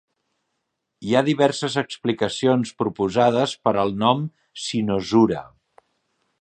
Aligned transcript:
Hi 1.07 1.11
ha 1.13 1.21
diverses 1.27 1.75
explicacions 1.81 2.73
proposades 2.83 3.55
per 3.67 3.75
al 3.83 3.95
nom 4.05 4.27
"Cynosura". 4.65 5.47